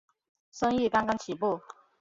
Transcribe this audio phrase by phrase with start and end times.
[0.51, 1.61] 生意刚刚起步